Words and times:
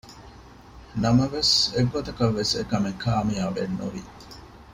ނަމަވެސް 1.03 1.53
އެއްގޮތަކަށްވެސް 1.73 2.53
އެކަމެއް 2.57 2.99
ކާމިޔާބެއް 3.03 3.75
ނުވި 3.79 4.03